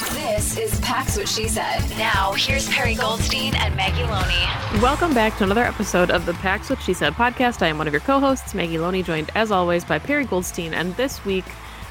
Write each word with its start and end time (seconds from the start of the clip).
This 0.00 0.56
is 0.56 0.80
Pax 0.80 1.18
What 1.18 1.28
She 1.28 1.46
Said. 1.46 1.80
Now, 1.98 2.32
here's 2.32 2.66
Perry 2.70 2.94
Goldstein 2.94 3.54
and 3.54 3.76
Maggie 3.76 4.04
Loney. 4.04 4.80
Welcome 4.82 5.12
back 5.12 5.36
to 5.36 5.44
another 5.44 5.62
episode 5.62 6.10
of 6.10 6.24
the 6.24 6.32
Pax 6.32 6.70
What 6.70 6.80
She 6.80 6.94
Said 6.94 7.12
podcast. 7.12 7.60
I 7.60 7.66
am 7.66 7.76
one 7.76 7.86
of 7.86 7.92
your 7.92 8.00
co 8.00 8.18
hosts, 8.18 8.54
Maggie 8.54 8.78
Loney, 8.78 9.02
joined 9.02 9.30
as 9.34 9.50
always 9.50 9.84
by 9.84 9.98
Perry 9.98 10.24
Goldstein. 10.24 10.72
And 10.72 10.96
this 10.96 11.22
week, 11.26 11.44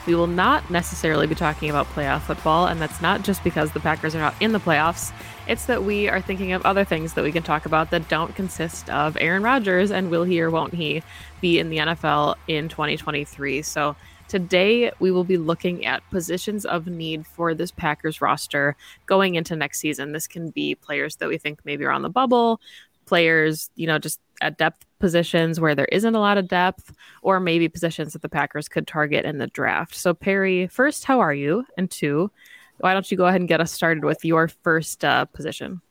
we 0.08 0.16
will 0.16 0.26
not 0.26 0.72
necessarily 0.72 1.28
be 1.28 1.36
talking 1.36 1.70
about 1.70 1.86
playoff 1.90 2.22
football. 2.22 2.66
And 2.66 2.82
that's 2.82 3.00
not 3.00 3.22
just 3.22 3.44
because 3.44 3.74
the 3.74 3.80
Packers 3.80 4.16
are 4.16 4.20
not 4.20 4.34
in 4.40 4.54
the 4.54 4.60
playoffs, 4.60 5.14
it's 5.48 5.66
that 5.66 5.84
we 5.84 6.10
are 6.10 6.20
thinking 6.20 6.52
of 6.54 6.66
other 6.66 6.84
things 6.84 7.14
that 7.14 7.24
we 7.24 7.32
can 7.32 7.44
talk 7.44 7.68
about 7.68 7.92
that 7.92 8.10
don't 8.10 8.34
consist 8.36 8.90
of 8.90 9.18
Aaron 9.22 9.44
Rodgers 9.44 9.92
and 9.92 10.10
will 10.10 10.24
he 10.24 10.42
or 10.42 10.50
won't 10.50 10.74
he 10.74 11.04
be 11.42 11.60
in 11.60 11.70
the 11.70 11.78
NFL 11.78 12.38
in 12.48 12.70
2023. 12.70 13.62
So, 13.62 13.96
Today, 14.30 14.92
we 15.00 15.10
will 15.10 15.24
be 15.24 15.38
looking 15.38 15.88
at 15.88 16.08
positions 16.12 16.64
of 16.64 16.86
need 16.86 17.26
for 17.26 17.56
this 17.56 17.72
Packers 17.72 18.22
roster 18.22 18.76
going 19.08 19.34
into 19.34 19.56
next 19.56 19.80
season. 19.80 20.12
This 20.12 20.28
can 20.28 20.52
be 20.52 20.76
players 20.76 21.16
that 21.16 21.28
we 21.28 21.40
think 21.40 21.62
maybe 21.66 21.84
are 21.84 21.92
on 21.92 22.04
the 22.04 22.10
bubble, 22.10 22.62
players, 23.08 23.72
you 23.76 23.88
know, 23.88 23.98
just 23.98 24.20
at 24.40 24.60
depth 24.60 24.86
positions 25.00 25.60
where 25.60 25.74
there 25.74 25.86
isn't 25.86 26.14
a 26.14 26.20
lot 26.20 26.38
of 26.38 26.48
depth, 26.48 26.94
or 27.24 27.40
maybe 27.40 27.68
positions 27.68 28.14
that 28.14 28.22
the 28.22 28.30
Packers 28.30 28.70
could 28.70 28.86
target 28.86 29.26
in 29.26 29.40
the 29.40 29.48
draft. 29.48 29.96
So, 29.96 30.14
Perry, 30.14 30.68
first, 30.68 31.06
how 31.06 31.20
are 31.22 31.34
you? 31.34 31.66
And 31.76 31.90
two, 31.90 32.30
why 32.78 32.94
don't 32.94 33.10
you 33.10 33.18
go 33.18 33.26
ahead 33.26 33.42
and 33.42 33.48
get 33.48 33.62
us 33.62 33.72
started 33.72 34.06
with 34.06 34.24
your 34.24 34.48
first 34.48 35.04
uh, 35.04 35.26
position? 35.26 35.82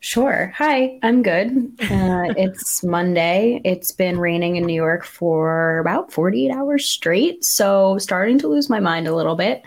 Sure. 0.00 0.52
Hi, 0.56 0.98
I'm 1.02 1.22
good. 1.22 1.72
Uh, 1.88 2.32
it's 2.36 2.84
Monday. 2.84 3.60
It's 3.64 3.92
been 3.92 4.18
raining 4.18 4.56
in 4.56 4.66
New 4.66 4.74
York 4.74 5.04
for 5.04 5.78
about 5.78 6.12
48 6.12 6.50
hours 6.50 6.86
straight. 6.86 7.44
So, 7.44 7.96
starting 7.98 8.38
to 8.40 8.48
lose 8.48 8.68
my 8.68 8.78
mind 8.80 9.08
a 9.08 9.14
little 9.14 9.36
bit. 9.36 9.62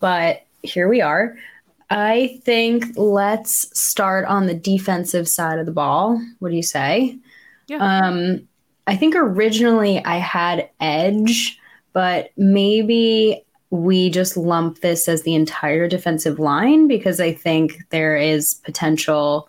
But 0.00 0.44
here 0.62 0.88
we 0.88 1.00
are. 1.00 1.36
I 1.90 2.40
think 2.44 2.86
let's 2.96 3.78
start 3.78 4.26
on 4.26 4.46
the 4.46 4.54
defensive 4.54 5.28
side 5.28 5.58
of 5.58 5.66
the 5.66 5.72
ball. 5.72 6.20
What 6.38 6.50
do 6.50 6.56
you 6.56 6.62
say? 6.62 7.18
Yeah. 7.66 7.78
Um, 7.78 8.48
I 8.86 8.96
think 8.96 9.14
originally 9.16 10.04
I 10.04 10.18
had 10.18 10.68
edge, 10.80 11.58
but 11.92 12.30
maybe 12.36 13.44
we 13.70 14.10
just 14.10 14.36
lump 14.36 14.80
this 14.80 15.08
as 15.08 15.22
the 15.22 15.34
entire 15.34 15.88
defensive 15.88 16.38
line 16.38 16.88
because 16.88 17.20
I 17.20 17.32
think 17.32 17.88
there 17.90 18.16
is 18.16 18.54
potential 18.64 19.48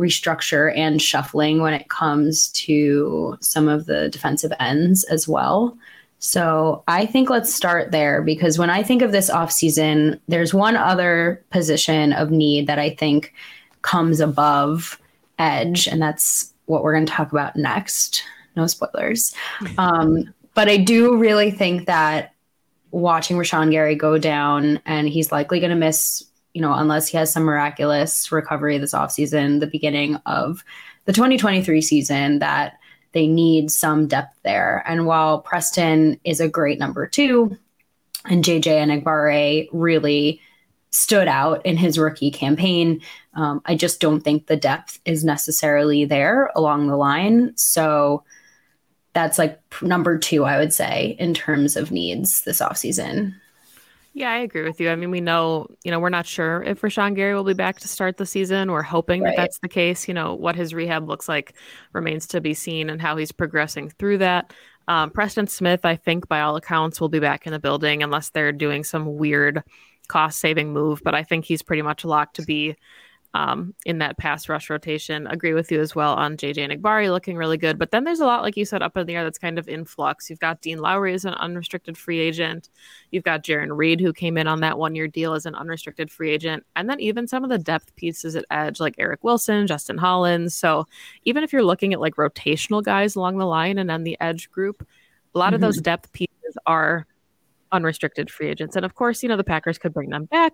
restructure 0.00 0.76
and 0.76 1.00
shuffling 1.00 1.60
when 1.60 1.74
it 1.74 1.88
comes 1.88 2.48
to 2.52 3.36
some 3.40 3.68
of 3.68 3.86
the 3.86 4.08
defensive 4.08 4.52
ends 4.58 5.04
as 5.04 5.28
well. 5.28 5.76
So 6.18 6.82
I 6.88 7.06
think 7.06 7.30
let's 7.30 7.54
start 7.54 7.92
there 7.92 8.22
because 8.22 8.58
when 8.58 8.70
I 8.70 8.82
think 8.82 9.02
of 9.02 9.12
this 9.12 9.30
offseason, 9.30 10.18
there's 10.28 10.52
one 10.52 10.76
other 10.76 11.44
position 11.50 12.12
of 12.12 12.30
need 12.30 12.66
that 12.66 12.78
I 12.78 12.90
think 12.90 13.32
comes 13.82 14.20
above 14.20 15.00
edge, 15.38 15.86
and 15.86 16.00
that's 16.00 16.52
what 16.66 16.82
we're 16.82 16.92
going 16.92 17.06
to 17.06 17.12
talk 17.12 17.32
about 17.32 17.56
next. 17.56 18.22
No 18.56 18.66
spoilers. 18.66 19.34
Um, 19.78 20.32
but 20.54 20.68
I 20.68 20.78
do 20.78 21.16
really 21.16 21.50
think 21.50 21.86
that 21.86 22.34
watching 22.90 23.36
Rashan 23.36 23.70
Gary 23.70 23.94
go 23.94 24.18
down, 24.18 24.80
and 24.84 25.08
he's 25.08 25.32
likely 25.32 25.60
going 25.60 25.70
to 25.70 25.76
miss 25.76 26.24
you 26.54 26.60
know, 26.60 26.74
unless 26.74 27.08
he 27.08 27.16
has 27.16 27.32
some 27.32 27.44
miraculous 27.44 28.30
recovery 28.32 28.78
this 28.78 28.94
offseason, 28.94 29.60
the 29.60 29.66
beginning 29.66 30.16
of 30.26 30.64
the 31.04 31.12
2023 31.12 31.80
season, 31.80 32.38
that 32.40 32.78
they 33.12 33.26
need 33.26 33.70
some 33.70 34.06
depth 34.06 34.38
there. 34.42 34.84
And 34.86 35.06
while 35.06 35.40
Preston 35.40 36.20
is 36.24 36.40
a 36.40 36.48
great 36.48 36.78
number 36.78 37.06
two, 37.06 37.56
and 38.24 38.44
JJ 38.44 39.02
Enagbare 39.02 39.68
really 39.72 40.40
stood 40.90 41.28
out 41.28 41.64
in 41.64 41.76
his 41.76 41.98
rookie 41.98 42.30
campaign, 42.30 43.00
um, 43.34 43.62
I 43.64 43.76
just 43.76 44.00
don't 44.00 44.20
think 44.20 44.46
the 44.46 44.56
depth 44.56 45.00
is 45.04 45.24
necessarily 45.24 46.04
there 46.04 46.50
along 46.54 46.88
the 46.88 46.96
line. 46.96 47.56
So 47.56 48.24
that's 49.12 49.38
like 49.38 49.60
number 49.82 50.18
two, 50.18 50.44
I 50.44 50.58
would 50.58 50.72
say, 50.72 51.16
in 51.18 51.34
terms 51.34 51.76
of 51.76 51.90
needs 51.90 52.42
this 52.42 52.60
offseason. 52.60 53.34
Yeah, 54.12 54.30
I 54.30 54.38
agree 54.38 54.62
with 54.62 54.80
you. 54.80 54.90
I 54.90 54.96
mean, 54.96 55.12
we 55.12 55.20
know, 55.20 55.68
you 55.84 55.90
know, 55.92 56.00
we're 56.00 56.08
not 56.08 56.26
sure 56.26 56.62
if 56.64 56.80
Rashan 56.80 57.14
Gary 57.14 57.34
will 57.34 57.44
be 57.44 57.54
back 57.54 57.78
to 57.80 57.88
start 57.88 58.16
the 58.16 58.26
season. 58.26 58.72
We're 58.72 58.82
hoping 58.82 59.22
right. 59.22 59.30
that 59.30 59.42
that's 59.42 59.58
the 59.60 59.68
case. 59.68 60.08
You 60.08 60.14
know, 60.14 60.34
what 60.34 60.56
his 60.56 60.74
rehab 60.74 61.08
looks 61.08 61.28
like 61.28 61.54
remains 61.92 62.26
to 62.28 62.40
be 62.40 62.52
seen 62.52 62.90
and 62.90 63.00
how 63.00 63.16
he's 63.16 63.30
progressing 63.30 63.90
through 63.90 64.18
that. 64.18 64.52
Um, 64.88 65.10
Preston 65.10 65.46
Smith, 65.46 65.84
I 65.84 65.94
think, 65.94 66.26
by 66.26 66.40
all 66.40 66.56
accounts, 66.56 67.00
will 67.00 67.08
be 67.08 67.20
back 67.20 67.46
in 67.46 67.52
the 67.52 67.60
building 67.60 68.02
unless 68.02 68.30
they're 68.30 68.50
doing 68.50 68.82
some 68.82 69.16
weird 69.16 69.62
cost 70.08 70.40
saving 70.40 70.72
move. 70.72 71.00
But 71.04 71.14
I 71.14 71.22
think 71.22 71.44
he's 71.44 71.62
pretty 71.62 71.82
much 71.82 72.04
locked 72.04 72.36
to 72.36 72.42
be 72.42 72.74
um, 73.34 73.74
in 73.86 73.98
that 73.98 74.18
pass 74.18 74.48
rush 74.48 74.70
rotation. 74.70 75.26
Agree 75.28 75.54
with 75.54 75.70
you 75.70 75.80
as 75.80 75.94
well 75.94 76.14
on 76.14 76.36
JJ 76.36 76.68
Enagbare 76.68 77.10
looking 77.10 77.36
really 77.36 77.56
good. 77.56 77.78
But 77.78 77.92
then 77.92 78.04
there's 78.04 78.20
a 78.20 78.26
lot, 78.26 78.42
like 78.42 78.56
you 78.56 78.64
said, 78.64 78.82
up 78.82 78.96
in 78.96 79.06
the 79.06 79.14
air 79.14 79.22
that's 79.22 79.38
kind 79.38 79.58
of 79.58 79.68
in 79.68 79.84
flux. 79.84 80.28
You've 80.28 80.40
got 80.40 80.60
Dean 80.60 80.78
Lowry 80.78 81.14
as 81.14 81.24
an 81.24 81.34
unrestricted 81.34 81.96
free 81.96 82.18
agent. 82.18 82.70
You've 83.12 83.24
got 83.24 83.44
Jarran 83.44 83.76
Reed, 83.76 84.00
who 84.00 84.12
came 84.12 84.36
in 84.36 84.48
on 84.48 84.60
that 84.60 84.78
one 84.78 84.94
year 84.94 85.06
deal 85.06 85.34
as 85.34 85.46
an 85.46 85.54
unrestricted 85.54 86.10
free 86.10 86.30
agent. 86.30 86.64
And 86.74 86.90
then 86.90 86.98
even 87.00 87.28
some 87.28 87.44
of 87.44 87.50
the 87.50 87.58
depth 87.58 87.94
pieces 87.94 88.34
at 88.34 88.44
edge, 88.50 88.80
like 88.80 88.96
Eric 88.98 89.22
Wilson, 89.22 89.66
Justin 89.66 89.98
Hollins. 89.98 90.54
So 90.54 90.86
even 91.24 91.44
if 91.44 91.52
you're 91.52 91.62
looking 91.62 91.92
at 91.92 92.00
like 92.00 92.16
rotational 92.16 92.82
guys 92.82 93.14
along 93.14 93.38
the 93.38 93.46
line 93.46 93.78
and 93.78 93.88
then 93.88 94.02
the 94.02 94.16
edge 94.20 94.50
group, 94.50 94.86
a 95.34 95.38
lot 95.38 95.48
mm-hmm. 95.48 95.54
of 95.54 95.60
those 95.60 95.80
depth 95.80 96.12
pieces 96.12 96.58
are 96.66 97.06
unrestricted 97.72 98.30
free 98.30 98.48
agents. 98.48 98.76
And 98.76 98.84
of 98.84 98.94
course, 98.94 99.22
you 99.22 99.28
know, 99.28 99.36
the 99.36 99.44
Packers 99.44 99.78
could 99.78 99.92
bring 99.92 100.10
them 100.10 100.24
back. 100.26 100.52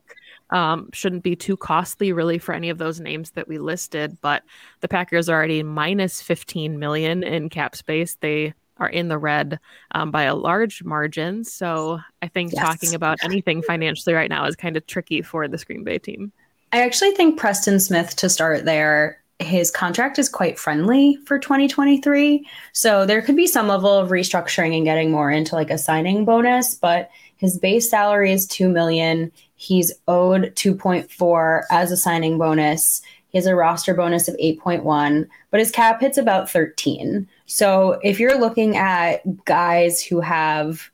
Um, 0.51 0.91
shouldn't 0.93 1.23
be 1.23 1.37
too 1.37 1.57
costly 1.57 2.13
really 2.13 2.39
for 2.39 2.55
any 2.55 2.71
of 2.71 2.79
those 2.79 3.01
names 3.01 3.33
that 3.33 3.49
we 3.49 3.59
listed, 3.59 4.19
but 4.21 4.43
the 4.81 4.89
Packers 4.89 5.29
are 5.29 5.37
already 5.37 5.63
minus 5.63 6.21
15 6.21 6.79
million 6.79 7.23
in 7.23 7.49
cap 7.49 7.77
space. 7.77 8.17
They 8.17 8.55
are 8.79 8.89
in 8.89 9.09
the 9.09 9.19
red 9.19 9.59
um, 9.93 10.11
by 10.11 10.25
a 10.25 10.35
large 10.35 10.85
margin. 10.85 11.45
So 11.45 12.01
I 12.23 12.29
think 12.29 12.53
yes. 12.53 12.63
talking 12.63 12.95
about 12.95 13.19
anything 13.23 13.63
financially 13.63 14.15
right 14.15 14.29
now 14.29 14.47
is 14.47 14.57
kind 14.57 14.77
of 14.77 14.87
tricky 14.87 15.23
for 15.23 15.49
the 15.49 15.57
Green 15.59 15.85
Bay 15.85 15.99
team. 15.99 16.33
I 16.73 16.83
actually 16.83 17.13
think 17.13 17.39
Preston 17.39 17.81
Smith 17.81 18.17
to 18.17 18.29
start 18.29 18.65
there 18.65 19.23
his 19.39 19.71
contract 19.71 20.19
is 20.19 20.29
quite 20.29 20.59
friendly 20.59 21.19
for 21.27 21.39
2023. 21.39 22.47
So 22.73 23.05
there 23.05 23.21
could 23.21 23.37
be 23.37 23.47
some 23.47 23.69
level 23.69 23.93
of 23.93 24.11
restructuring 24.11 24.75
and 24.77 24.85
getting 24.85 25.11
more 25.11 25.31
into 25.31 25.55
like 25.55 25.71
a 25.71 25.79
signing 25.79 26.25
bonus, 26.25 26.75
but 26.75 27.11
his 27.37 27.59
base 27.59 27.91
salary 27.91 28.33
is 28.33 28.47
2 28.47 28.69
million. 28.69 29.31
He's 29.57 29.93
owed 30.09 30.55
2.4 30.55 31.63
as 31.71 31.93
a 31.93 31.97
signing 31.97 32.39
bonus. 32.39 33.03
He 33.29 33.39
has 33.39 33.47
a 33.47 33.55
roster 33.55 33.93
bonus 33.93 34.29
of 34.29 34.37
8.1, 34.37 35.29
but 35.51 35.61
his 35.61 35.71
cap 35.71 36.01
hits 36.01 36.17
about 36.17 36.51
13. 36.51 37.29
So 37.45 38.01
if 38.03 38.19
you're 38.19 38.41
looking 38.41 38.77
at 38.77 39.45
guys 39.45 40.03
who 40.03 40.21
have 40.21 40.91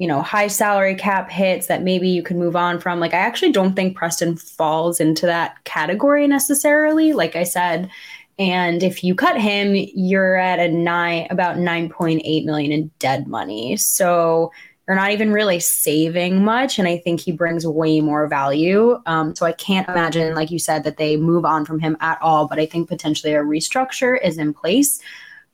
you 0.00 0.06
know, 0.06 0.22
high 0.22 0.46
salary 0.46 0.94
cap 0.94 1.30
hits 1.30 1.66
that 1.66 1.82
maybe 1.82 2.08
you 2.08 2.22
can 2.22 2.38
move 2.38 2.56
on 2.56 2.80
from. 2.80 3.00
Like, 3.00 3.12
I 3.12 3.18
actually 3.18 3.52
don't 3.52 3.74
think 3.74 3.94
Preston 3.94 4.34
falls 4.34 4.98
into 4.98 5.26
that 5.26 5.62
category 5.64 6.26
necessarily. 6.26 7.12
Like 7.12 7.36
I 7.36 7.42
said, 7.42 7.90
and 8.38 8.82
if 8.82 9.04
you 9.04 9.14
cut 9.14 9.38
him, 9.38 9.74
you're 9.74 10.36
at 10.36 10.58
a 10.58 10.68
nine, 10.68 11.26
about 11.28 11.58
9.8 11.58 12.46
million 12.46 12.72
in 12.72 12.90
dead 12.98 13.28
money. 13.28 13.76
So 13.76 14.50
you're 14.88 14.96
not 14.96 15.10
even 15.10 15.32
really 15.32 15.60
saving 15.60 16.42
much. 16.42 16.78
And 16.78 16.88
I 16.88 16.96
think 16.96 17.20
he 17.20 17.30
brings 17.30 17.66
way 17.66 18.00
more 18.00 18.26
value. 18.26 18.98
Um, 19.04 19.36
so 19.36 19.44
I 19.44 19.52
can't 19.52 19.86
imagine, 19.86 20.34
like 20.34 20.50
you 20.50 20.58
said, 20.58 20.84
that 20.84 20.96
they 20.96 21.18
move 21.18 21.44
on 21.44 21.66
from 21.66 21.78
him 21.78 21.98
at 22.00 22.16
all. 22.22 22.48
But 22.48 22.58
I 22.58 22.64
think 22.64 22.88
potentially 22.88 23.34
a 23.34 23.42
restructure 23.42 24.18
is 24.24 24.38
in 24.38 24.54
place. 24.54 24.98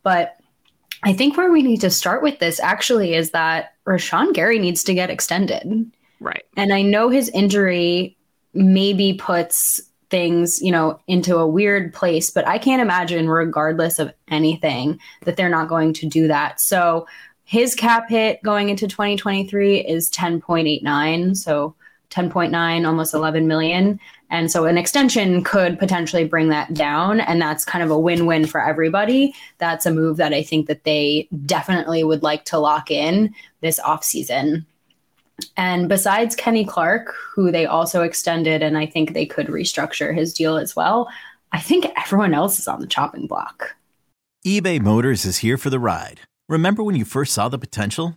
But 0.04 0.35
I 1.06 1.12
think 1.12 1.36
where 1.36 1.52
we 1.52 1.62
need 1.62 1.80
to 1.82 1.90
start 1.90 2.20
with 2.20 2.40
this 2.40 2.58
actually 2.58 3.14
is 3.14 3.30
that 3.30 3.74
Rashan 3.86 4.34
Gary 4.34 4.58
needs 4.58 4.82
to 4.82 4.92
get 4.92 5.08
extended. 5.08 5.88
Right. 6.18 6.42
And 6.56 6.72
I 6.72 6.82
know 6.82 7.10
his 7.10 7.28
injury 7.28 8.16
maybe 8.52 9.14
puts 9.14 9.80
things, 10.10 10.60
you 10.60 10.72
know, 10.72 10.98
into 11.06 11.36
a 11.36 11.46
weird 11.46 11.94
place, 11.94 12.30
but 12.30 12.44
I 12.48 12.58
can't 12.58 12.82
imagine, 12.82 13.28
regardless 13.28 14.00
of 14.00 14.12
anything, 14.26 14.98
that 15.22 15.36
they're 15.36 15.48
not 15.48 15.68
going 15.68 15.92
to 15.92 16.08
do 16.08 16.26
that. 16.26 16.60
So 16.60 17.06
his 17.44 17.76
cap 17.76 18.08
hit 18.08 18.42
going 18.42 18.68
into 18.68 18.88
2023 18.88 19.78
is 19.78 20.10
10.89. 20.10 21.36
So 21.36 21.75
10.9, 22.10 22.86
almost 22.86 23.14
11 23.14 23.46
million. 23.46 24.00
And 24.30 24.50
so 24.50 24.64
an 24.64 24.78
extension 24.78 25.44
could 25.44 25.78
potentially 25.78 26.24
bring 26.24 26.48
that 26.48 26.74
down. 26.74 27.20
And 27.20 27.40
that's 27.40 27.64
kind 27.64 27.84
of 27.84 27.90
a 27.90 27.98
win 27.98 28.26
win 28.26 28.46
for 28.46 28.60
everybody. 28.60 29.34
That's 29.58 29.86
a 29.86 29.90
move 29.90 30.16
that 30.16 30.32
I 30.32 30.42
think 30.42 30.66
that 30.66 30.84
they 30.84 31.28
definitely 31.46 32.02
would 32.04 32.22
like 32.22 32.44
to 32.46 32.58
lock 32.58 32.90
in 32.90 33.34
this 33.60 33.78
offseason. 33.80 34.64
And 35.56 35.88
besides 35.88 36.34
Kenny 36.34 36.64
Clark, 36.64 37.14
who 37.34 37.52
they 37.52 37.66
also 37.66 38.02
extended, 38.02 38.62
and 38.62 38.78
I 38.78 38.86
think 38.86 39.12
they 39.12 39.26
could 39.26 39.48
restructure 39.48 40.14
his 40.14 40.32
deal 40.32 40.56
as 40.56 40.74
well, 40.74 41.08
I 41.52 41.60
think 41.60 41.86
everyone 41.96 42.34
else 42.34 42.58
is 42.58 42.68
on 42.68 42.80
the 42.80 42.86
chopping 42.86 43.26
block. 43.26 43.76
eBay 44.46 44.80
Motors 44.80 45.24
is 45.24 45.38
here 45.38 45.56
for 45.56 45.70
the 45.70 45.78
ride. 45.78 46.20
Remember 46.48 46.82
when 46.82 46.96
you 46.96 47.04
first 47.04 47.32
saw 47.32 47.48
the 47.48 47.58
potential? 47.58 48.16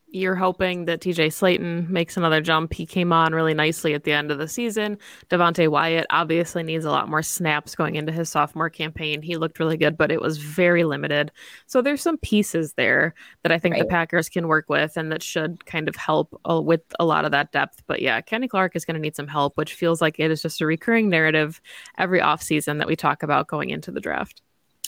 you're 0.11 0.35
hoping 0.35 0.85
that 0.85 0.99
TJ 0.99 1.27
Slaton 1.27 1.87
makes 1.87 2.17
another 2.17 2.41
jump. 2.41 2.73
He 2.73 2.85
came 2.85 3.13
on 3.13 3.33
really 3.33 3.53
nicely 3.53 3.93
at 3.93 4.03
the 4.03 4.11
end 4.11 4.29
of 4.29 4.37
the 4.37 4.47
season. 4.47 4.97
Devonte 5.29 5.69
Wyatt 5.69 6.05
obviously 6.09 6.63
needs 6.63 6.83
a 6.83 6.91
lot 6.91 7.09
more 7.09 7.23
snaps 7.23 7.75
going 7.75 7.95
into 7.95 8.11
his 8.11 8.29
sophomore 8.29 8.69
campaign. 8.69 9.21
He 9.21 9.37
looked 9.37 9.59
really 9.59 9.77
good, 9.77 9.97
but 9.97 10.11
it 10.11 10.21
was 10.21 10.37
very 10.37 10.83
limited. 10.83 11.31
So 11.65 11.81
there's 11.81 12.01
some 12.01 12.17
pieces 12.17 12.73
there 12.73 13.13
that 13.43 13.53
I 13.53 13.57
think 13.57 13.73
right. 13.73 13.83
the 13.83 13.89
Packers 13.89 14.27
can 14.27 14.47
work 14.47 14.69
with 14.69 14.97
and 14.97 15.11
that 15.11 15.23
should 15.23 15.65
kind 15.65 15.87
of 15.87 15.95
help 15.95 16.39
uh, 16.49 16.61
with 16.61 16.81
a 16.99 17.05
lot 17.05 17.23
of 17.23 17.31
that 17.31 17.53
depth. 17.53 17.81
But 17.87 18.01
yeah, 18.01 18.19
Kenny 18.19 18.49
Clark 18.49 18.75
is 18.75 18.83
going 18.83 18.95
to 18.95 19.01
need 19.01 19.15
some 19.15 19.27
help, 19.27 19.57
which 19.57 19.73
feels 19.73 20.01
like 20.01 20.19
it 20.19 20.29
is 20.29 20.41
just 20.41 20.59
a 20.59 20.65
recurring 20.65 21.09
narrative 21.09 21.61
every 21.97 22.19
offseason 22.19 22.79
that 22.79 22.87
we 22.87 22.97
talk 22.97 23.23
about 23.23 23.47
going 23.47 23.69
into 23.69 23.91
the 23.91 24.01
draft. 24.01 24.41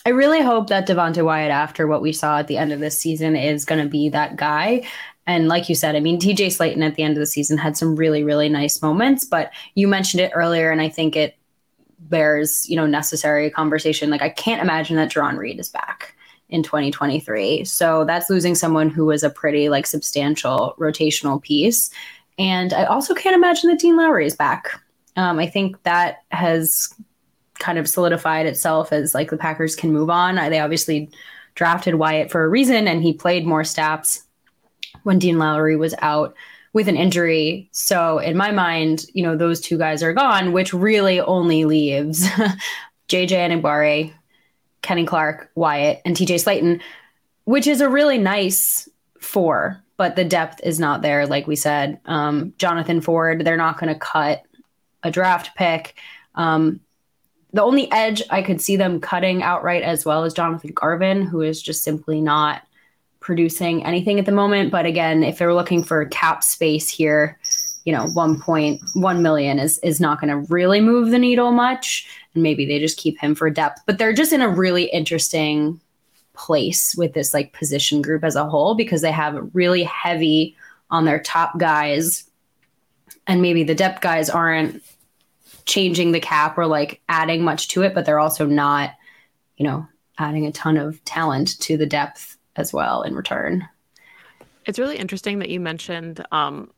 I 0.05 0.09
really 0.09 0.41
hope 0.41 0.67
that 0.67 0.85
Devonte 0.85 1.23
Wyatt, 1.23 1.49
after 1.49 1.87
what 1.87 2.01
we 2.01 2.11
saw 2.11 2.37
at 2.37 2.47
the 2.47 2.57
end 2.57 2.73
of 2.73 2.81
this 2.81 2.99
season, 2.99 3.37
is 3.37 3.63
going 3.63 3.81
to 3.81 3.89
be 3.89 4.09
that 4.09 4.35
guy. 4.35 4.85
And 5.25 5.47
like 5.47 5.69
you 5.69 5.75
said, 5.75 5.95
I 5.95 5.99
mean, 5.99 6.19
TJ 6.19 6.47
Slaton 6.47 6.83
at 6.83 6.95
the 6.95 7.03
end 7.03 7.15
of 7.15 7.19
the 7.19 7.25
season 7.25 7.57
had 7.57 7.77
some 7.77 7.95
really, 7.95 8.23
really 8.23 8.49
nice 8.49 8.81
moments, 8.81 9.23
but 9.23 9.51
you 9.75 9.87
mentioned 9.87 10.21
it 10.21 10.31
earlier, 10.35 10.69
and 10.69 10.81
I 10.81 10.89
think 10.89 11.15
it 11.15 11.37
bears, 11.99 12.69
you 12.69 12.75
know, 12.75 12.85
necessary 12.85 13.49
conversation. 13.49 14.09
Like, 14.09 14.21
I 14.21 14.29
can't 14.29 14.61
imagine 14.61 14.97
that 14.97 15.11
Jarran 15.11 15.37
Reed 15.37 15.59
is 15.59 15.69
back 15.69 16.15
in 16.49 16.61
2023. 16.61 17.63
So 17.63 18.03
that's 18.03 18.29
losing 18.29 18.53
someone 18.53 18.89
who 18.89 19.05
was 19.05 19.23
a 19.23 19.29
pretty, 19.29 19.69
like, 19.69 19.87
substantial 19.87 20.75
rotational 20.77 21.41
piece. 21.41 21.89
And 22.37 22.73
I 22.73 22.83
also 22.85 23.13
can't 23.13 23.35
imagine 23.35 23.69
that 23.69 23.79
Dean 23.79 23.95
Lowry 23.95 24.25
is 24.25 24.35
back. 24.35 24.81
Um, 25.15 25.39
I 25.39 25.47
think 25.47 25.81
that 25.83 26.23
has 26.29 26.93
kind 27.59 27.77
of 27.77 27.87
solidified 27.87 28.45
itself 28.45 28.91
as 28.91 29.13
like 29.13 29.29
the 29.29 29.37
Packers 29.37 29.75
can 29.75 29.93
move 29.93 30.09
on. 30.09 30.35
They 30.35 30.59
obviously 30.59 31.09
drafted 31.55 31.95
Wyatt 31.95 32.31
for 32.31 32.43
a 32.43 32.49
reason, 32.49 32.87
and 32.87 33.03
he 33.03 33.13
played 33.13 33.45
more 33.45 33.63
snaps 33.63 34.23
when 35.03 35.19
Dean 35.19 35.37
Lowry 35.37 35.75
was 35.75 35.95
out 35.99 36.35
with 36.73 36.87
an 36.87 36.97
injury. 36.97 37.69
So 37.71 38.17
in 38.17 38.35
my 38.35 38.51
mind, 38.51 39.05
you 39.13 39.23
know, 39.23 39.37
those 39.37 39.61
two 39.61 39.77
guys 39.77 40.01
are 40.01 40.13
gone, 40.13 40.51
which 40.51 40.73
really 40.73 41.21
only 41.21 41.65
leaves 41.65 42.27
JJ 43.09 43.29
Enagbare, 43.29 44.11
Kenny 44.81 45.05
Clark, 45.05 45.51
Wyatt, 45.55 46.01
and 46.03 46.15
TJ 46.15 46.35
Slaton, 46.35 46.81
which 47.45 47.67
is 47.67 47.79
a 47.79 47.89
really 47.89 48.17
nice 48.17 48.89
four, 49.19 49.81
but 49.97 50.15
the 50.15 50.25
depth 50.25 50.59
is 50.63 50.79
not 50.79 51.01
there, 51.01 51.27
like 51.27 51.47
we 51.47 51.55
said. 51.55 51.99
Um, 52.05 52.53
Jonathan 52.57 53.01
Ford, 53.01 53.45
they're 53.45 53.55
not 53.55 53.79
going 53.79 53.93
to 53.93 53.99
cut 53.99 54.43
a 55.03 55.11
draft 55.11 55.55
pick. 55.55 55.95
Um, 56.35 56.79
the 57.53 57.61
only 57.61 57.91
edge 57.91 58.23
I 58.31 58.41
could 58.41 58.59
see 58.59 58.77
them 58.77 58.99
cutting 58.99 59.43
outright 59.43 59.83
as 59.83 60.05
well 60.05 60.23
is 60.23 60.33
Jonathan 60.33 60.71
Garvin, 60.73 61.21
who 61.21 61.41
is 61.41 61.61
just 61.61 61.83
simply 61.83 62.19
not 62.19 62.63
producing 63.23 63.85
anything 63.85 64.19
at 64.19 64.25
the 64.25 64.31
moment. 64.31 64.69
But 64.69 64.85
again, 64.85 65.23
if 65.23 65.37
they're 65.37 65.53
looking 65.53 65.81
for 65.81 66.05
cap 66.07 66.43
space 66.43 66.89
here, 66.89 67.39
you 67.85 67.93
know, 67.93 68.05
1.1 68.07 69.21
million 69.21 69.59
is 69.59 69.79
is 69.79 69.99
not 69.99 70.19
going 70.21 70.29
to 70.29 70.53
really 70.53 70.81
move 70.81 71.09
the 71.09 71.17
needle 71.17 71.51
much. 71.51 72.07
And 72.33 72.43
maybe 72.43 72.65
they 72.65 72.79
just 72.79 72.99
keep 72.99 73.17
him 73.17 73.33
for 73.33 73.49
depth. 73.49 73.81
But 73.85 73.97
they're 73.97 74.13
just 74.13 74.33
in 74.33 74.41
a 74.41 74.49
really 74.49 74.85
interesting 74.85 75.79
place 76.33 76.95
with 76.97 77.13
this 77.13 77.33
like 77.33 77.53
position 77.53 78.01
group 78.01 78.23
as 78.23 78.35
a 78.35 78.47
whole 78.47 78.75
because 78.75 79.01
they 79.01 79.11
have 79.11 79.49
really 79.53 79.83
heavy 79.83 80.55
on 80.91 81.05
their 81.05 81.19
top 81.19 81.57
guys. 81.57 82.29
And 83.25 83.41
maybe 83.41 83.63
the 83.63 83.75
depth 83.75 84.01
guys 84.01 84.29
aren't 84.29 84.83
changing 85.65 86.11
the 86.11 86.19
cap 86.19 86.57
or 86.57 86.67
like 86.67 87.01
adding 87.07 87.41
much 87.43 87.69
to 87.69 87.83
it, 87.83 87.93
but 87.93 88.05
they're 88.05 88.19
also 88.19 88.45
not, 88.45 88.91
you 89.55 89.65
know, 89.65 89.87
adding 90.17 90.45
a 90.45 90.51
ton 90.51 90.75
of 90.75 91.03
talent 91.05 91.59
to 91.61 91.77
the 91.77 91.85
depth 91.85 92.32
as 92.55 92.73
well 92.73 93.01
in 93.01 93.15
return. 93.15 93.67
It's 94.65 94.79
really 94.79 94.97
interesting 94.97 95.39
that 95.39 95.49
you 95.49 95.59
mentioned 95.59 96.25
um, 96.31 96.71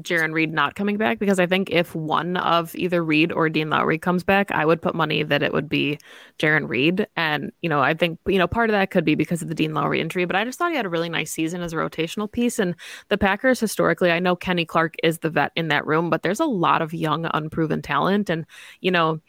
Jarran 0.00 0.32
Reed 0.32 0.52
not 0.52 0.74
coming 0.74 0.96
back 0.96 1.18
because 1.18 1.38
I 1.38 1.46
think 1.46 1.70
if 1.70 1.94
one 1.94 2.36
of 2.38 2.74
either 2.76 3.04
Reed 3.04 3.30
or 3.30 3.48
Dean 3.48 3.68
Lowry 3.68 3.98
comes 3.98 4.24
back, 4.24 4.50
I 4.50 4.64
would 4.64 4.80
put 4.80 4.94
money 4.94 5.22
that 5.22 5.42
it 5.42 5.52
would 5.52 5.68
be 5.68 5.98
Jarran 6.38 6.68
Reed. 6.68 7.06
And, 7.16 7.52
you 7.60 7.68
know, 7.68 7.80
I 7.80 7.94
think, 7.94 8.18
you 8.26 8.38
know, 8.38 8.46
part 8.46 8.70
of 8.70 8.74
that 8.74 8.90
could 8.90 9.04
be 9.04 9.14
because 9.14 9.42
of 9.42 9.48
the 9.48 9.54
Dean 9.54 9.74
Lowry 9.74 10.00
injury, 10.00 10.24
but 10.24 10.36
I 10.36 10.44
just 10.44 10.58
thought 10.58 10.70
he 10.70 10.76
had 10.76 10.86
a 10.86 10.90
really 10.90 11.10
nice 11.10 11.30
season 11.30 11.60
as 11.60 11.72
a 11.72 11.76
rotational 11.76 12.30
piece. 12.30 12.58
And 12.58 12.74
the 13.08 13.18
Packers 13.18 13.60
historically, 13.60 14.10
I 14.10 14.18
know 14.18 14.34
Kenny 14.34 14.64
Clark 14.64 14.94
is 15.02 15.18
the 15.18 15.30
vet 15.30 15.52
in 15.56 15.68
that 15.68 15.86
room, 15.86 16.08
but 16.08 16.22
there's 16.22 16.40
a 16.40 16.46
lot 16.46 16.80
of 16.80 16.94
young, 16.94 17.28
unproven 17.34 17.82
talent. 17.82 18.30
And, 18.30 18.46
you 18.80 18.90
know, 18.90 19.20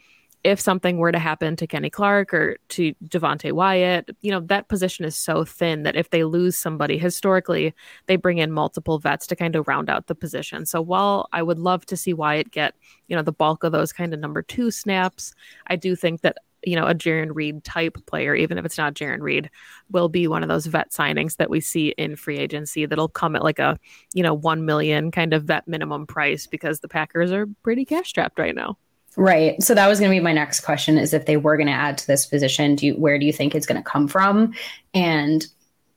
if 0.44 0.60
something 0.60 0.98
were 0.98 1.10
to 1.10 1.18
happen 1.18 1.56
to 1.56 1.66
Kenny 1.66 1.88
Clark 1.88 2.34
or 2.34 2.58
to 2.68 2.94
Devonte 3.06 3.50
Wyatt, 3.50 4.14
you 4.20 4.30
know, 4.30 4.40
that 4.40 4.68
position 4.68 5.06
is 5.06 5.16
so 5.16 5.42
thin 5.42 5.84
that 5.84 5.96
if 5.96 6.10
they 6.10 6.22
lose 6.22 6.54
somebody 6.54 6.98
historically, 6.98 7.74
they 8.06 8.16
bring 8.16 8.38
in 8.38 8.52
multiple 8.52 8.98
vets 8.98 9.26
to 9.28 9.36
kind 9.36 9.56
of 9.56 9.66
round 9.66 9.88
out 9.88 10.06
the 10.06 10.14
position. 10.14 10.66
So 10.66 10.82
while 10.82 11.28
I 11.32 11.42
would 11.42 11.58
love 11.58 11.86
to 11.86 11.96
see 11.96 12.12
Wyatt 12.12 12.50
get, 12.50 12.74
you 13.08 13.16
know, 13.16 13.22
the 13.22 13.32
bulk 13.32 13.64
of 13.64 13.72
those 13.72 13.92
kind 13.92 14.12
of 14.12 14.20
number 14.20 14.42
two 14.42 14.70
snaps, 14.70 15.32
I 15.66 15.76
do 15.76 15.96
think 15.96 16.20
that 16.20 16.36
you 16.66 16.76
know, 16.76 16.86
a 16.86 16.94
Jarran 16.94 17.30
Reed 17.34 17.62
type 17.62 17.98
player, 18.06 18.34
even 18.34 18.56
if 18.56 18.64
it's 18.64 18.78
not 18.78 18.94
Jarran 18.94 19.20
Reed, 19.20 19.50
will 19.90 20.08
be 20.08 20.26
one 20.26 20.42
of 20.42 20.48
those 20.48 20.64
vet 20.64 20.92
signings 20.92 21.36
that 21.36 21.50
we 21.50 21.60
see 21.60 21.88
in 21.98 22.16
free 22.16 22.38
agency 22.38 22.86
that'll 22.86 23.08
come 23.08 23.36
at 23.36 23.42
like 23.42 23.58
a, 23.58 23.78
you 24.14 24.22
know, 24.22 24.32
1 24.32 24.64
million 24.64 25.10
kind 25.10 25.34
of 25.34 25.44
vet 25.44 25.68
minimum 25.68 26.06
price 26.06 26.46
because 26.46 26.80
the 26.80 26.88
Packers 26.88 27.32
are 27.32 27.46
pretty 27.62 27.84
cash 27.84 28.08
strapped 28.08 28.38
right 28.38 28.54
now. 28.54 28.78
Right. 29.16 29.62
So 29.62 29.74
that 29.74 29.86
was 29.86 30.00
going 30.00 30.10
to 30.10 30.16
be 30.16 30.22
my 30.22 30.32
next 30.32 30.60
question 30.60 30.98
is 30.98 31.14
if 31.14 31.26
they 31.26 31.36
were 31.36 31.56
going 31.56 31.68
to 31.68 31.72
add 31.72 31.98
to 31.98 32.06
this 32.06 32.26
position, 32.26 32.74
do 32.74 32.86
you, 32.86 32.94
where 32.94 33.18
do 33.18 33.26
you 33.26 33.32
think 33.32 33.54
it's 33.54 33.66
going 33.66 33.80
to 33.80 33.88
come 33.88 34.08
from? 34.08 34.54
And 34.92 35.46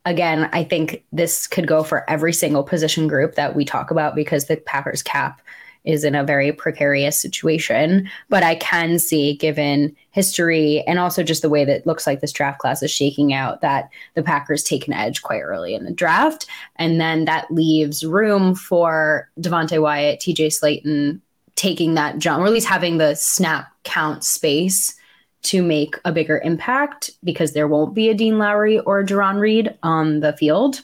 again, 0.06 0.50
I 0.54 0.64
think 0.64 1.04
this 1.12 1.48
could 1.48 1.68
go 1.68 1.84
for 1.84 2.10
every 2.10 2.32
single 2.32 2.64
position 2.64 3.08
group 3.08 3.36
that 3.36 3.56
we 3.56 3.66
talk 3.66 3.92
about 3.92 4.16
because 4.16 4.46
the 4.46 4.58
Packers 4.58 5.02
cap 5.02 5.42
is 5.84 6.04
in 6.04 6.16
a 6.16 6.24
very 6.24 6.52
precarious 6.52 7.20
situation. 7.20 8.10
But 8.30 8.44
I 8.44 8.56
can 8.56 9.00
see, 9.00 9.36
given 9.36 9.96
history 10.12 10.84
and 10.86 11.00
also 11.00 11.24
just 11.24 11.42
the 11.42 11.50
way 11.50 11.64
that 11.66 11.88
looks 11.88 12.06
like 12.06 12.20
this 12.20 12.34
draft 12.34 12.60
class 12.60 12.84
is 12.84 12.92
shaking 12.92 13.34
out, 13.34 13.62
that 13.62 13.90
the 14.14 14.22
Packers 14.22 14.64
take 14.64 14.86
an 14.88 14.94
edge 14.94 15.22
quite 15.22 15.40
early 15.40 15.74
in 15.74 15.86
the 15.86 15.94
draft. 15.94 16.46
And 16.76 17.00
then 17.00 17.26
that 17.26 17.50
leaves 17.50 18.04
room 18.04 18.54
for 18.54 19.30
Devonte 19.40 19.82
Wyatt, 19.82 20.20
TJ 20.20 20.48
Slaton, 20.48 21.22
taking 21.58 21.96
that 21.96 22.20
jump, 22.20 22.42
or 22.42 22.46
at 22.46 22.54
least 22.54 22.68
having 22.68 22.98
the 22.98 23.16
snap 23.16 23.68
count 23.84 24.24
space 24.24 24.96
to 25.42 25.62
make 25.62 25.96
a 26.06 26.12
bigger 26.12 26.40
impact 26.44 27.10
because 27.24 27.52
there 27.52 27.68
won't 27.68 27.94
be 27.94 28.10
a 28.10 28.14
Dean 28.14 28.38
Lowry 28.38 28.80
or 28.80 29.00
a 29.00 29.06
Jarran 29.06 29.40
Reed 29.40 29.76
on 29.84 30.22
the 30.22 30.34
field, 30.34 30.82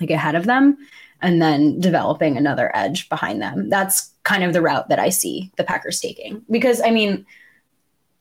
like 0.00 0.10
ahead 0.10 0.34
of 0.34 0.44
them, 0.44 0.76
and 1.22 1.40
then 1.40 1.80
developing 1.80 2.36
another 2.36 2.74
edge 2.74 3.08
behind 3.08 3.40
them. 3.40 3.68
That's 3.68 4.10
kind 4.24 4.44
of 4.44 4.52
the 4.52 4.62
route 4.62 4.88
that 4.88 4.98
I 4.98 5.08
see 5.08 5.50
the 5.56 5.64
Packers 5.64 6.00
taking. 6.00 6.42
Because 6.50 6.80
I 6.80 6.90
mean, 6.90 7.24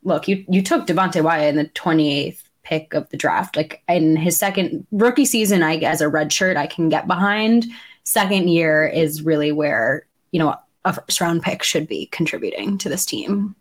look, 0.03 0.27
you 0.27 0.45
you 0.47 0.61
took 0.61 0.87
Devonte 0.87 1.23
Wyatt 1.23 1.49
in 1.49 1.55
the 1.55 1.65
28th 1.69 2.43
pick 2.63 2.93
of 2.93 3.09
the 3.09 3.17
draft. 3.17 3.55
Like 3.55 3.81
in 3.87 4.15
his 4.15 4.37
second 4.37 4.85
rookie 4.91 5.25
season, 5.25 5.63
I 5.63 5.77
as 5.77 6.01
a 6.01 6.09
red 6.09 6.31
shirt, 6.31 6.57
I 6.57 6.67
can 6.67 6.89
get 6.89 7.07
behind. 7.07 7.65
Second 8.03 8.49
year 8.49 8.85
is 8.85 9.23
really 9.23 9.51
where, 9.51 10.05
you 10.31 10.39
know, 10.39 10.55
a 10.89 10.93
first 10.93 11.21
round 11.21 11.41
pick 11.41 11.63
should 11.63 11.87
be 11.87 12.07
contributing 12.07 12.77
to 12.79 12.89
this 12.89 13.05
team. 13.05 13.55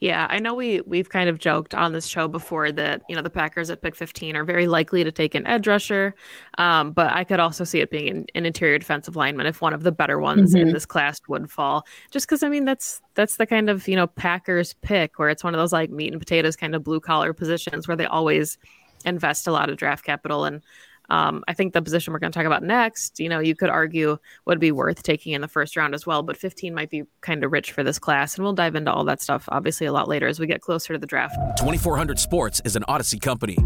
Yeah, 0.00 0.26
I 0.30 0.38
know 0.38 0.54
we 0.54 0.80
we've 0.86 1.10
kind 1.10 1.28
of 1.28 1.38
joked 1.38 1.74
on 1.74 1.92
this 1.92 2.06
show 2.06 2.26
before 2.26 2.72
that 2.72 3.02
you 3.06 3.14
know 3.14 3.20
the 3.20 3.28
Packers 3.28 3.68
at 3.68 3.82
pick 3.82 3.94
15 3.94 4.34
are 4.34 4.44
very 4.44 4.66
likely 4.66 5.04
to 5.04 5.12
take 5.12 5.34
an 5.34 5.46
edge 5.46 5.68
rusher, 5.68 6.14
um, 6.56 6.92
but 6.92 7.12
I 7.12 7.22
could 7.22 7.38
also 7.38 7.64
see 7.64 7.80
it 7.80 7.90
being 7.90 8.08
an, 8.08 8.26
an, 8.34 8.46
interior 8.46 8.78
defensive 8.78 9.14
lineman 9.14 9.44
if 9.44 9.60
one 9.60 9.74
of 9.74 9.82
the 9.82 9.92
better 9.92 10.18
ones 10.18 10.54
mm-hmm. 10.54 10.68
in 10.68 10.72
this 10.72 10.86
class 10.86 11.20
would 11.28 11.50
fall. 11.50 11.84
Just 12.10 12.26
because 12.26 12.42
I 12.42 12.48
mean 12.48 12.64
that's 12.64 13.02
that's 13.14 13.36
the 13.36 13.44
kind 13.44 13.68
of 13.68 13.86
you 13.86 13.96
know 13.96 14.06
Packers 14.06 14.72
pick 14.80 15.18
where 15.18 15.28
it's 15.28 15.44
one 15.44 15.54
of 15.54 15.58
those 15.58 15.72
like 15.72 15.90
meat 15.90 16.12
and 16.12 16.20
potatoes 16.20 16.56
kind 16.56 16.74
of 16.74 16.82
blue 16.82 17.00
collar 17.00 17.34
positions 17.34 17.86
where 17.86 17.96
they 17.96 18.06
always 18.06 18.56
invest 19.04 19.46
a 19.46 19.52
lot 19.52 19.68
of 19.68 19.76
draft 19.76 20.04
capital 20.04 20.46
and 20.46 20.62
um, 21.10 21.44
I 21.48 21.54
think 21.54 21.72
the 21.72 21.82
position 21.82 22.12
we're 22.12 22.20
going 22.20 22.32
to 22.32 22.38
talk 22.38 22.46
about 22.46 22.62
next, 22.62 23.18
you 23.18 23.28
know, 23.28 23.40
you 23.40 23.54
could 23.54 23.70
argue 23.70 24.16
would 24.46 24.60
be 24.60 24.72
worth 24.72 25.02
taking 25.02 25.32
in 25.32 25.40
the 25.40 25.48
first 25.48 25.76
round 25.76 25.94
as 25.94 26.06
well, 26.06 26.22
but 26.22 26.36
15 26.36 26.74
might 26.74 26.90
be 26.90 27.04
kind 27.20 27.44
of 27.44 27.52
rich 27.52 27.72
for 27.72 27.82
this 27.82 27.98
class. 27.98 28.36
And 28.36 28.44
we'll 28.44 28.52
dive 28.52 28.76
into 28.76 28.92
all 28.92 29.04
that 29.04 29.20
stuff 29.20 29.48
obviously 29.48 29.86
a 29.86 29.92
lot 29.92 30.08
later 30.08 30.26
as 30.26 30.38
we 30.38 30.46
get 30.46 30.60
closer 30.60 30.92
to 30.92 30.98
the 30.98 31.06
draft. 31.06 31.34
2400 31.58 32.18
Sports 32.18 32.62
is 32.64 32.76
an 32.76 32.84
Odyssey 32.88 33.18
company. 33.18 33.58